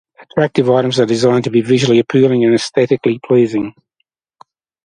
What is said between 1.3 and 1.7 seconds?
to be